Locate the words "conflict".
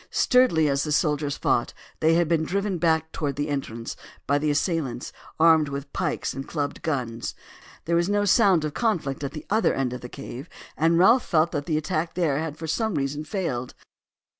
8.73-9.23